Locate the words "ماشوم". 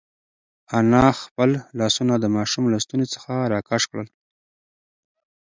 2.35-2.63